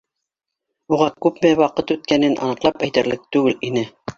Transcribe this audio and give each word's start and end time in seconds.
Уға 0.95 1.09
күпме 1.27 1.51
ваҡыт 1.61 1.93
үткәнен 1.97 2.41
аныҡлап 2.47 2.83
әйтерлек 2.89 3.29
түгел 3.37 3.63
ине. 3.71 3.87